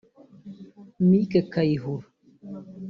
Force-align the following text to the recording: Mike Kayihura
Mike 1.09 1.39
Kayihura 1.51 2.07